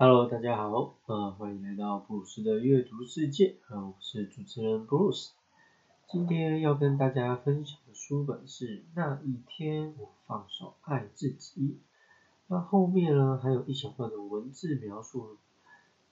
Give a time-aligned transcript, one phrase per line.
[0.00, 5.32] Hello，大家好，呃，欢迎来到布鲁斯的阅读世界，呃，我是主持人布鲁斯。
[6.08, 11.60] 今天要跟大家分享的书本是《那一天我放手爱自己》。
[12.46, 15.36] 那后面呢，还有一小段的文字描述，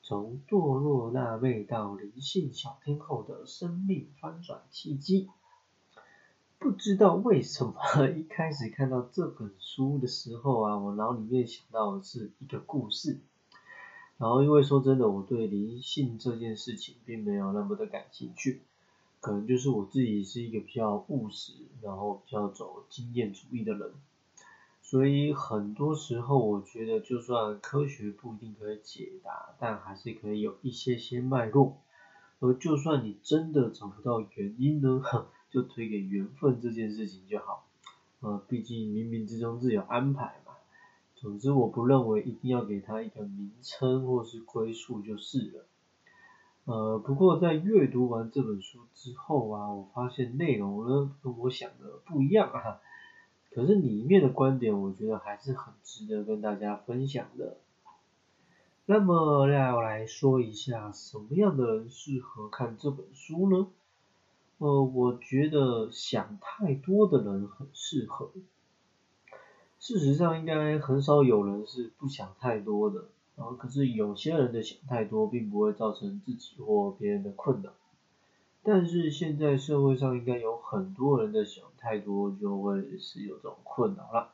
[0.02, 5.28] 从堕落辣妹到灵性小天后的生命翻转契机。
[6.58, 7.74] 不知道为什么，
[8.18, 13.20] 一开始看到这本书的时候啊，我脑里面想到的是一个故事。
[14.18, 18.62] 然后因为说真的，我对灵性这件事情并没有那么的感兴趣，
[19.20, 23.92] 可能就是我自己是一个比较务实，然后比较走经验主义的人，
[24.80, 31.76] 所以很多时候我觉得就算科学不一定可以解答，但还是可以有一些些脉络，
[32.40, 35.02] 而就算你真的找不到原因呢，
[35.52, 37.66] 就推给缘分这件事情就好，
[38.20, 40.40] 呃，毕竟冥冥之中自有安排。
[41.26, 45.66] 总之，我不认为一定要给它一个名称或是归宿就是了。
[46.66, 52.78] 呃，不过在阅读完这本书之后啊，我发现内容呢跟我想的不一样啊。
[53.50, 57.56] 可是里面的观点，我觉得还是很值得跟大家分享的。
[58.84, 63.66] 那么要来说一下，什么样的人适合看这本书呢？
[64.58, 68.30] 呃，我觉得想太多的人很适合。
[69.78, 73.04] 事实上，应该很少有人是不想太多的，
[73.36, 77.72] 然后可是有些人的想太多，并不会造成自己或别人的困扰。
[78.62, 84.32] 但是现在社会上应该有很多人的想太多，就会是有这种困扰了。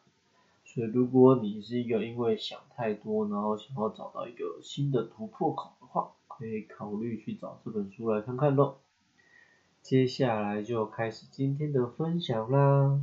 [0.64, 8.77] 所以如果你是一个因为想太多，然后想要找到一个新的突破口的话，可以考虑去找这本书来看看喽。
[9.82, 13.02] 接下来就开始今天的分享啦。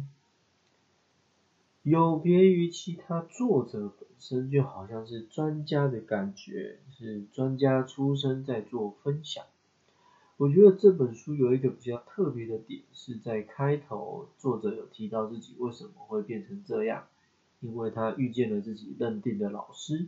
[1.83, 9.45] 有别于其他作者本身就好像是专家的感觉，是专家出身在做分享。
[10.36, 17.08] 我觉得这本书有一个比较特别的点，是在开头作者有提到自己为什么会变成这样，
[17.61, 20.08] 因为他遇见了自己认定的老师。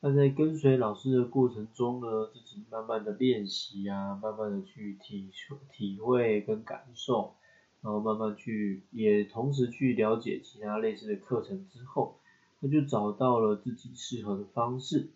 [0.00, 5.30] 那在跟随老师的过程中呢，自己慢慢的练习啊，慢慢的去体
[5.70, 7.34] 体会跟感受。
[7.82, 12.16] 然后慢慢去，也同时去了解其他类似的课程之后，
[12.60, 15.10] 他就找到了自己适合的方式。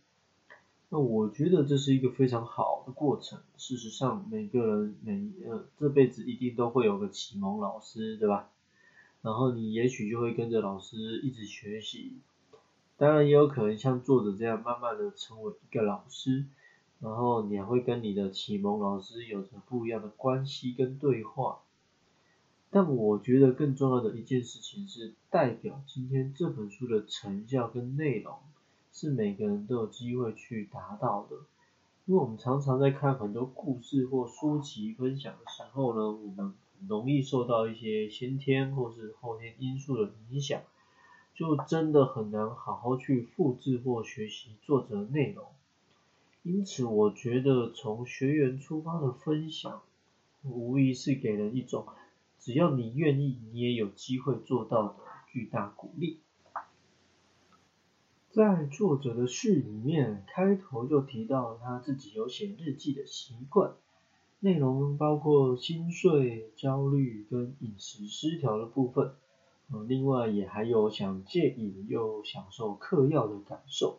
[0.88, 3.41] 那我觉得这是一个非常好的过程。
[3.56, 8.50] 事实上，每个人每呃这辈子一定都会有个启蒙老师，对吧？
[9.22, 12.16] 然后你也许就会跟着老师一直学习。
[12.97, 16.47] 当然也有可能像作者这样，慢慢的成为一个老师，
[17.00, 21.60] 然后你还会跟你的启蒙老师有着不一样的关系跟对话。
[22.71, 28.37] 但我觉得更重要的一件事情是，代表今天这本书的成效跟内容，
[28.93, 31.37] 是每个人都有机会去达到的。
[32.05, 36.55] 因为我们常常在看很多故事或书籍分享的时候呢，我们
[36.87, 40.60] 容易受到一些先天或是后天因素的影响，
[41.34, 45.47] 就真的很难好好去复制或学习作者内容。
[46.43, 49.82] 因此，我觉得从学员出发的分享，
[50.44, 51.87] 无疑是给人一种。
[52.46, 54.94] 只要你愿意，你也有机会做到的
[55.26, 56.20] 巨大鼓励。
[58.30, 63.74] 在作者的序里面，开头就提到他自己有写日记的习惯，
[64.38, 69.16] 内容包括心碎、焦虑跟饮食失调的部分，
[69.72, 73.98] 呃，另外也还有想戒瘾又享受嗑药的感受，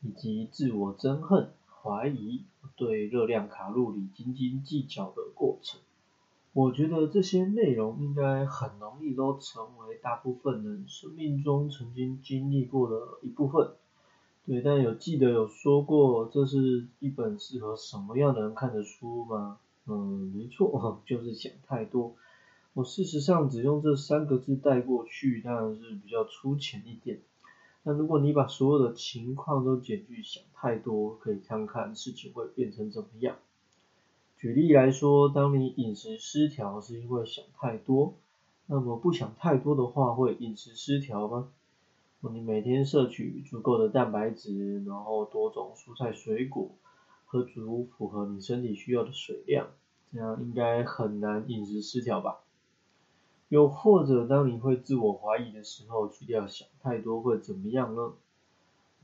[0.00, 1.52] 以及自我憎恨、
[1.82, 2.44] 怀疑、
[2.76, 5.78] 对热量卡路里斤斤计较的过程。
[6.54, 13.72] 我觉得这些内容应该很容易都成为大部分人生命中曾经经历过的一部分。
[14.46, 19.58] 对，但有记得有说过，这是一本适合什么样的人看的书吗？
[19.86, 22.14] 嗯，没错， 就是想太多。
[22.74, 27.20] 我事实上只用这三个字带过去，当然是比较粗浅一点。
[27.82, 33.38] 那如果你把所有的情况都减去想太多，可以看看事情会变成怎么样。
[34.44, 38.12] 举例来说，当你饮食失调是因为想太多，
[38.66, 41.48] 那么不想太多的话会饮食失调吗？
[42.20, 46.68] 你每天摄取足够的蛋白质，然后多种蔬菜水果，
[47.24, 49.68] 喝足符合你身体需要的水量，
[50.12, 52.40] 这样应该很难饮食失调吧？
[53.48, 58.12] 又或者当你会自我怀疑的时候，去掉想太多会怎么样呢？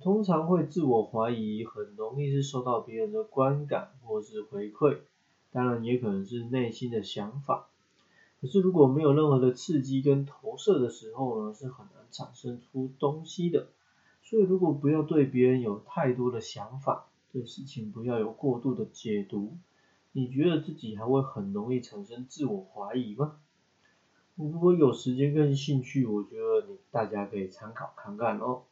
[0.02, 4.98] 通常会自我怀疑，很容易是受到别人的观感或是回馈。
[5.52, 7.68] 当然也可能是内心的想法，
[8.40, 13.68] 可是如果没有任何的刺激跟投射的时候呢，是很难产生出东西的。
[14.22, 19.56] 所以如果不要对别人有太多的想法，对事情不要有过度的解读，
[20.12, 23.40] 你觉得自己还会很容易产生自我怀疑吗？
[24.36, 28.62] 如果有时间跟兴趣，我觉得你大家可以参考看看哦。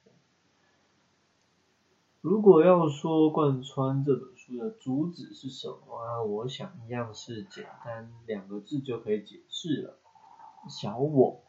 [2.21, 6.23] 如果要说贯穿这本书的主旨是什么啊？
[6.23, 9.99] 我想一样是简单两个字就可以解释了，
[10.69, 11.41] 小我。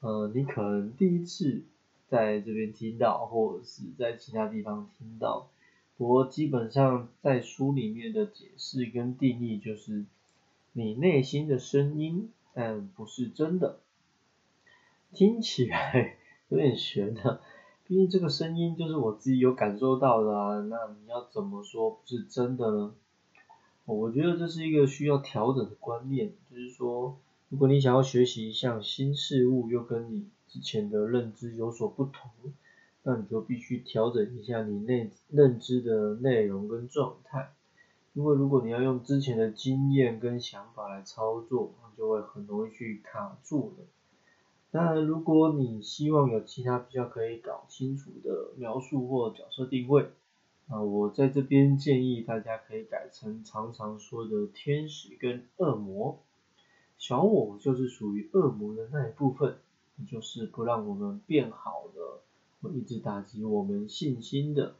[0.00, 1.64] 呃，你可能第一次
[2.08, 5.50] 在这边听到，或者是在其他地方听到，
[5.98, 10.06] 不过基本上在书里面的解释跟定义就是
[10.72, 13.80] 你内心的声音，但不是真的。
[15.12, 16.16] 听起来
[16.48, 17.40] 有点悬啊。
[17.88, 22.94] 毕竟这个声音就是我自己有感受到的啊，那你要怎么说不是真的呢？
[23.86, 27.18] 我觉得这是一个需要调整的观念，就是说，
[27.48, 32.30] 如果你想要学习一项新事物，又跟你之前的认知有所不同，
[33.04, 37.52] 那你就必须调整一下你内认知的内容跟状态，
[38.12, 43.84] 因为如果你要用之前的经验跟想法来操作，就会很容易去卡住的。
[44.70, 50.10] 当然，如果你希望有其他比较可以搞清楚的描述或角色定位，
[50.68, 56.18] 啊，我在这边建议大家可以改成常常说的天使跟恶魔。
[56.98, 59.58] 小我就是属于恶魔的那一部分，
[60.06, 62.20] 就是不让我们变好的，
[62.60, 64.74] 会一直打击我们信心的。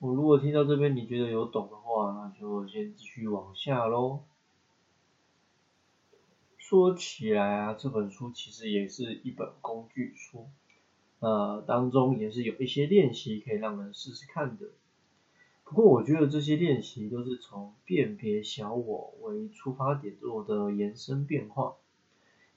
[0.00, 4.20] 我如果听到这边你觉得有懂的话，那就先继续往下喽。
[6.74, 10.48] 说起来啊，这本书其实也是一本工具书，
[11.20, 14.66] 呃，当中也是有一些练习可以让人试试看的。
[15.62, 21.76] 不过我觉得这些练习都是从辨别小我为出发点做的延伸变化，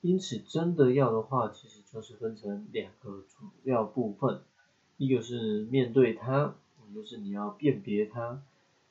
[0.01, 4.41] 因此真的要的话，其实就是分成两个主要部分，
[4.97, 6.55] 一个是面对它，
[6.89, 8.41] 也就是你要辨别它。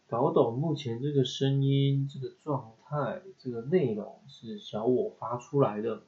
[0.07, 6.03] 搞懂目前这个声音、这个状态、这个内容是小我发出来的，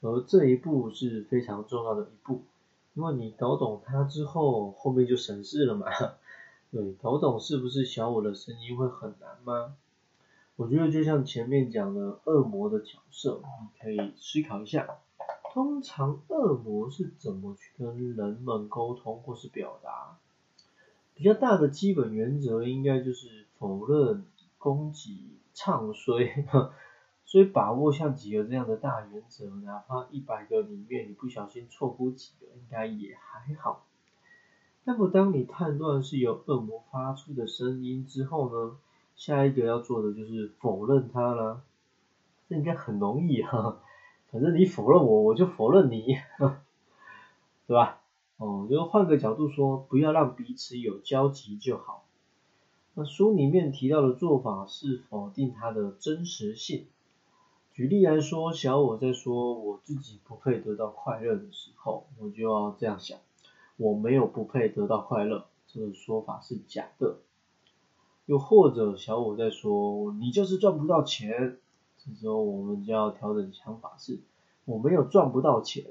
[0.00, 2.42] 而这一步是非常重要的一步，
[2.94, 5.86] 因为你搞懂它之后，后面就省事了嘛。
[6.70, 9.76] 对，搞懂是不是小我的声音会很难吗？
[10.56, 14.98] 我觉得就像前面讲的恶魔的角色，你可以思考一下，
[15.52, 20.16] 通常恶魔是怎么去跟人们沟通或是表达？
[21.14, 24.24] 比较大的基本原则应该就是否认、
[24.58, 26.44] 攻击、唱衰，
[27.24, 33.84] 所以把握像几个这样的大原则，哪怕一百个里面你不小心错过几个，应该也还好。
[34.84, 38.76] 那么当你判断是由恶魔发出的声音之后呢，
[39.14, 41.62] 下一个要做的就是否认它了。
[42.48, 43.80] 这应该很容易哈，
[44.30, 46.16] 反正你否认我，我就否认你，
[47.66, 48.00] 对吧？
[48.36, 52.04] 哦，就换个角度说，不要让彼此有交集就好。
[52.94, 56.86] 那书里面提到的做法是否定它的真实性。
[57.72, 63.18] 举例来说，小我在说我自己不配得到快乐的时候，我就要这样想：
[63.78, 67.16] 我没有不配得到快乐，这个说法是假的。
[68.26, 71.58] 又或者小我在说你就是赚不到钱，
[71.96, 74.20] 这时候我们就要调整想法是：
[74.66, 75.86] 我没有赚不到钱，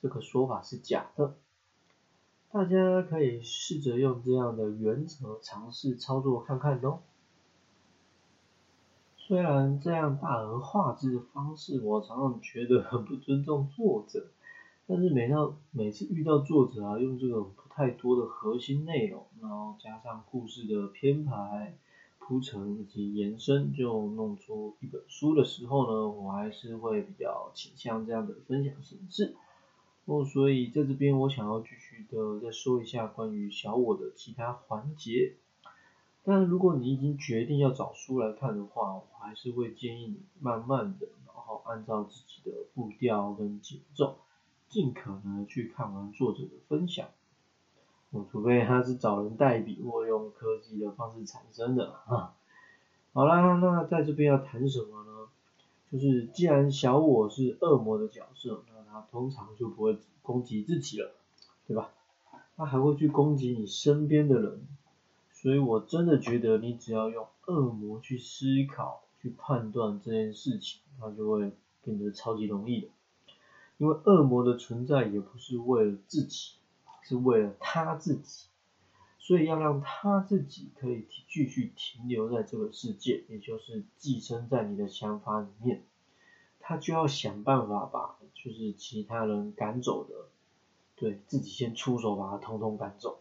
[0.00, 1.34] 这个说法是假的。
[2.50, 7.00] 大家可以试着用这样的原则尝试操作看看哦。
[9.18, 14.28] 虽然这样大而化之的方式，我常常觉得很不尊重作者，
[14.88, 21.76] 但是每到每次遇到作者啊，用这种不太多的核心内容，然后加上故事的编排、
[22.18, 29.36] 铺陈以及延伸，就弄出一本书的时候呢，我还是会比较倾向这样的分享形式。
[30.08, 35.34] 哦，所以在这边我想要继续的再说一下关于小我的其他环节。
[36.24, 44.16] 但如果你已经决定要找书来看的话，我还是会建议你慢慢的，然后按照自己的步调跟节奏，
[44.70, 47.06] 尽可能去看完作者的分享。
[48.10, 52.34] 我除非他是找人代笔或用科技的方式产生的啊。
[53.12, 55.28] 好啦，那在这边要谈什么呢？
[55.92, 58.64] 就是既然小我是恶魔的角色。
[59.10, 61.12] 通常就不会攻击自己了，
[61.66, 61.90] 对吧？
[62.56, 64.66] 他还会去攻击你身边的人，
[65.32, 71.52] 所以我真的觉得你只要用恶魔去思考、去判断这件事情，它就会
[71.84, 72.88] 变得超级容易的。
[73.76, 76.54] 因为恶魔的存在也不是为了自己，
[77.02, 78.46] 是为了他自己，
[79.20, 85.84] 所以要让他自己可以继续停留在这个世界，也就是寄生在你的想法里面。
[86.68, 90.28] 他就要想办法把就是其他人赶走的
[90.96, 93.20] 对自己先出手把他通通赶走。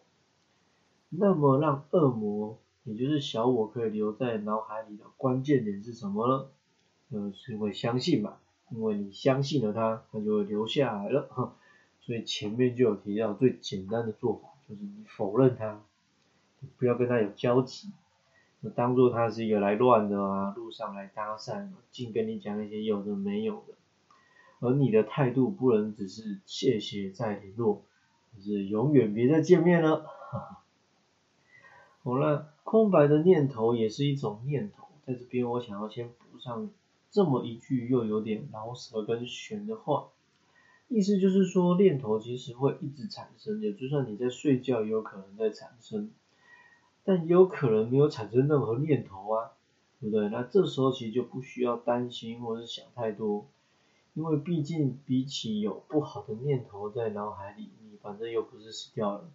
[1.08, 6.50] 那么让恶魔，也就是小我可以留在脑海里的关键点是什么呢？
[7.10, 8.38] 就是因为相信嘛，
[8.70, 11.30] 因为你相信了他，他就会留下来了。
[11.32, 11.56] 哈
[12.04, 15.82] 所以前面就有提到最简单的做法，就是你否认他，
[16.78, 17.94] 不要跟他有交集，
[18.70, 23.74] 当做他是一个来乱的啊，路上来搭讪，净跟你讲一些有的没有的。
[24.60, 27.84] 而你的态度不能只是谢谢再联络，
[28.36, 30.06] 就是永远别再见面了。
[32.04, 36.70] 好了，空白的念头也是一种念头，在这边我想要先补上
[37.12, 40.08] 这么一句又有点老舌跟玄的话，
[40.88, 46.10] 意思就是说念头其实会一直产生的，就算你在睡觉也有可能在产生，
[47.08, 49.52] 但也有可能没有产生任何念头啊，
[50.02, 50.28] 对不对？
[50.28, 53.48] 那这时候其实就不需要担心或者是想太多。
[54.14, 59.30] 因为毕竟比起有不好的念头在脑海里，你反正又不是死掉了，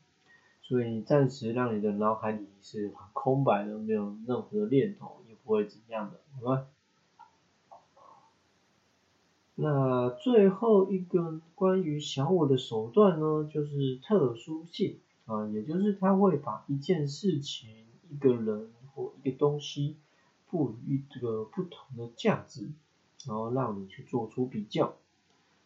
[0.61, 6.67] 所以暂时让你的脑海里是很空白的，没有任何的念头，也不会怎样的，好吧？
[9.55, 14.99] 那最后一个关于小我的手段呢，就是特殊性
[15.33, 17.71] 啊，也就是他会把一件事情、
[18.11, 19.97] 一个人或一个东西
[20.47, 22.71] 赋予这个不同的价值。
[23.25, 24.97] 然后让你去做出比较，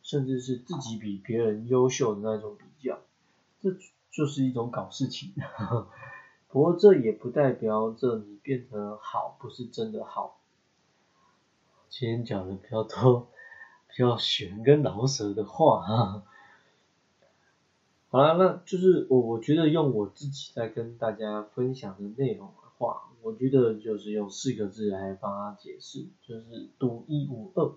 [0.03, 2.99] 甚至是自己比别人优秀的那种比较，
[3.63, 3.75] 这
[4.11, 5.33] 就是一种搞事情。
[6.49, 10.39] 不过这也不代表着你变得好，不是真的好。
[11.89, 13.27] 今天讲的比较多，
[13.89, 16.25] 比较玄跟老舍的话哈。
[18.17, 22.63] 好了，那就是我我觉得用我自己在跟大家分享的内容的。
[22.79, 27.75] 话，我觉得就是用四个字来帮他解释，就是独一无二。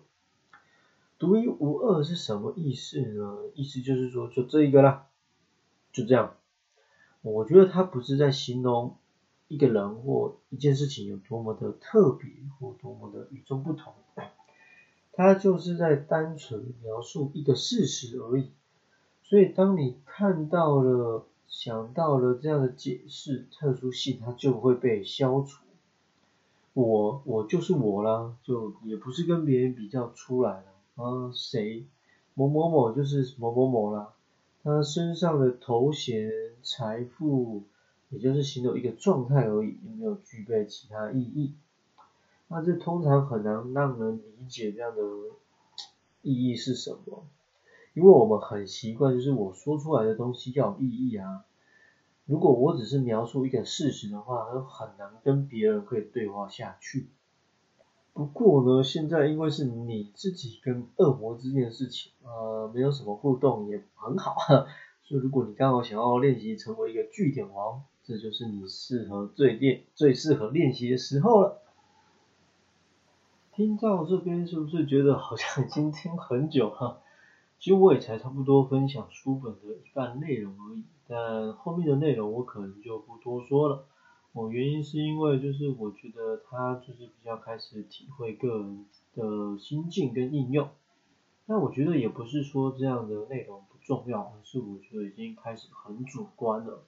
[1.17, 3.49] 独一无二是什么意思呢？
[3.53, 5.07] 意思就是说，就这一个啦，
[5.91, 6.37] 就这样。
[7.21, 8.95] 我觉得他不是在形容
[9.49, 12.29] 一个人或一件事情有多么的特别
[12.61, 13.93] 或多么的与众不同，
[15.11, 18.51] 他就是在单纯描述一个事实而已。
[19.29, 21.25] 所以当你看到了。
[21.51, 25.63] 想到了这样的解释，特殊性它就会被消除。
[26.73, 31.87] 我我就是我啦，就也不是跟别人比较出来了啊，谁
[32.35, 34.13] 某某某就是某某某啦，
[34.63, 36.31] 他身上的头衔、
[36.61, 37.63] 财富，
[38.09, 41.55] 也就是形容一个状态而已，也没有具备其他意义。
[42.47, 45.01] 那这通常很难让人理解这样的
[46.21, 47.23] 意义是什么。
[47.93, 51.45] 因为我们很习惯，就是我说出来的东西要有意义啊。
[52.25, 57.09] 如果我只是描述一个事实的话，那很难跟别人可以对话下去。
[58.13, 64.35] 不过呢，现在因为是你自己跟恶魔之间的事情，呃，没有什么互动也很好。
[65.03, 71.61] 所以如果你刚好想要练习成为一个据点王，这就是你适合最练、最适合练习的时候了。
[73.53, 76.99] 听到这边是不是觉得好像已经听很久哈？
[77.59, 83.85] 其实我也才差不多分享书本的一半内容而已，但后面的内容我可能就不多说了。
[84.31, 90.69] 我原因是因为就是我觉得它就是比较开始体会个人的心境跟应用。
[91.45, 96.83] 但我觉得也不是说这样的内容不重要，而是我觉得已经开始很主观了。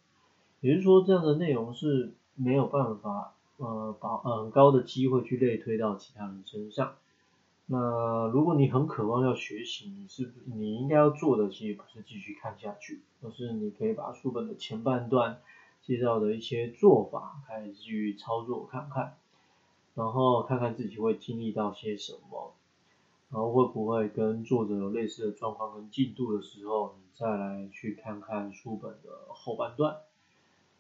[0.62, 6.94] 也就是说这样的内容是没有办法呃把很高的机会去类推到其他人身上。
[7.74, 15.40] 那如果你很渴望要学习，你是你应该要做的，其实不是继续看下去，而是你可以把书本的前半段
[15.82, 19.16] 介绍的一些做法开始去操作看看，
[19.96, 22.52] 然后看看自己会经历到些什么，
[23.30, 29.96] 然后会不会跟作者有类似的状况跟进度的时候，你再来去看看书本的后半段。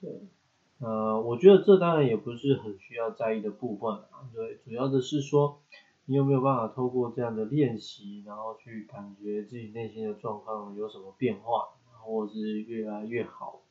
[0.02, 0.12] 对，
[0.80, 5.62] 呃，我觉得这当然也不是很需要在意的部分啊，对，主要的是说。
[6.12, 11.70] 你有没有办法透过这样的练习，然后去感觉自己内心的状况有什么变化，
[12.02, 13.62] 或是越来越好？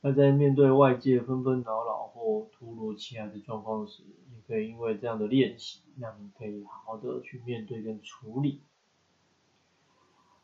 [0.00, 8.62] 那在面对外界纷纷扰扰或突如其来的状况时，也可以因为这样的练习，让你可以好好的去面对跟处理。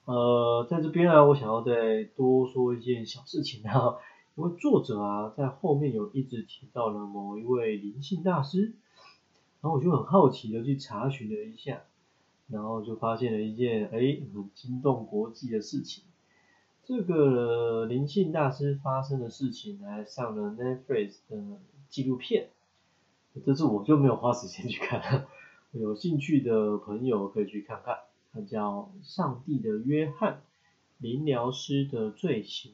[0.05, 3.97] 呃，在这边啊，我想要再多说一件小事情啊，
[4.37, 8.75] 因为作者啊在后面有一直提到了某一位灵性大师。
[9.61, 11.83] 然后我就很好奇的去查询了一下，
[12.49, 16.05] 然后就发现了一件哎很惊动国际的事情，
[16.85, 22.51] 这个灵性大师发生的事情还上了 Netflix 的纪录片，
[23.45, 25.27] 这次我就没有花时间去看，
[25.73, 27.99] 有兴趣的朋友可以去看看，
[28.33, 30.35] 它叫《上帝的约翰》，
[30.99, 32.73] 灵疗师的罪行。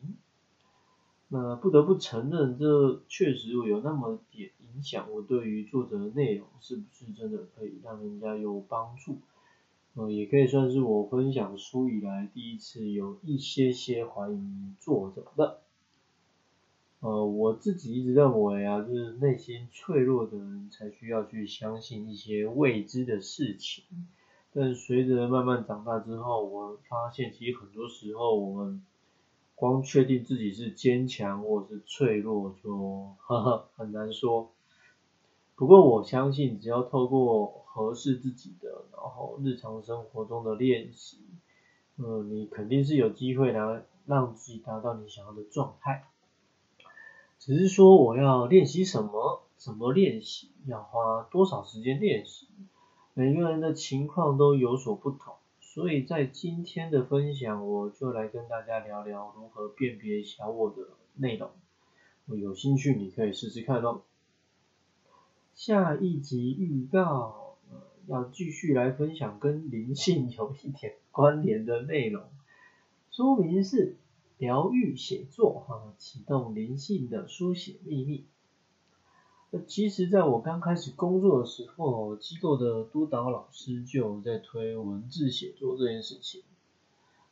[1.28, 9.18] 那不得不承认，这确实有那么点影响我对于作者的内容是不是真的可以让人家有帮助。
[9.94, 15.60] 呃，也可以算是我分享书以来第一次有一些些怀疑作者的。
[16.98, 23.84] 呃，我自己一直认为啊，就是内心脆弱的人才需要去相信一些未知的事情。
[24.52, 28.82] 但随着慢慢长大之后，我发现其实很多时候我们
[29.54, 34.50] 光确定自己是坚强或是脆弱，就呵呵很难说。
[35.56, 41.18] 不过我相信，只要透过合适自己的，然后日常生活中的练习，
[41.96, 46.04] 嗯，你肯定是有机会来让自己达到你想要的状态。
[47.38, 52.48] 只是说我要练习什么，怎么练习，要花多少时间练习，
[53.12, 55.34] 每个人的情况都有所不同。
[55.60, 61.50] 所以在今天的分享，我就来跟大家聊聊如何辨别小我的内容。
[62.26, 64.02] 有兴趣你可以试试看哦。
[65.54, 72.24] 下一集预告，呃，要继续来分享跟灵性有一点关联的内容。
[73.12, 73.96] 说明是
[74.36, 78.24] 疗愈写作，哈，启动灵性的书写秘密。
[79.52, 86.42] 那其实，在我刚开始工作的时候，机构的督导老师就在推文字写作这件事情。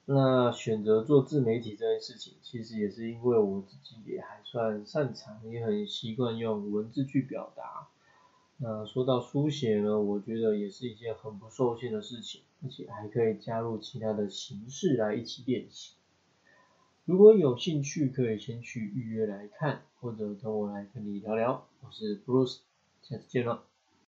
[0.05, 7.89] 那选择做自媒体这件事情，其实也是因为我自己也还算擅长，也很习惯用文字去表达。
[8.65, 15.95] 那说到书写呢，我觉得也是一件很不受限的事情，而且还可以加入其他的形式来一起练习。
[17.05, 21.67] 如果有兴趣，可以先去预约来看，或者等我来跟你聊聊。
[21.81, 22.61] 我是 Bruce，
[23.03, 23.65] 下次见了。